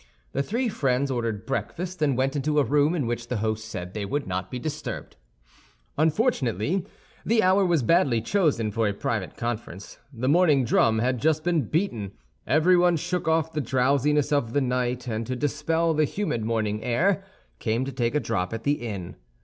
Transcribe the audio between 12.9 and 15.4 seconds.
shook off the drowsiness of night, and to